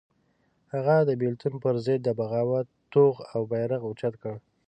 هغه 0.73 0.95
د 1.09 1.11
بېلتون 1.21 1.53
پر 1.63 1.75
ضد 1.85 1.99
د 2.03 2.09
بغاوت 2.19 2.67
توغ 2.93 3.15
او 3.33 3.41
بېرغ 3.51 3.81
اوچت 3.85 4.13
کړ. 4.23 4.35